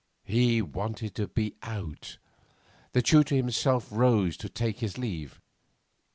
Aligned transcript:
He 0.25 0.63
wanted 0.63 1.13
to 1.13 1.27
be 1.27 1.53
out. 1.61 2.17
The 2.93 3.03
tutor 3.03 3.35
half 3.65 3.91
rose 3.91 4.35
to 4.37 4.49
take 4.49 4.79
his 4.79 4.97
leave. 4.97 5.39